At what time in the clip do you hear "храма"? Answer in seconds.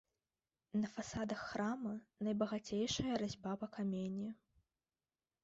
1.49-1.91